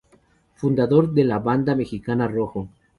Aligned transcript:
Fundador 0.55 1.13
de 1.13 1.23
la 1.25 1.37
Banda 1.37 1.75
mexicana 1.75 2.27
Rojo. 2.27 2.69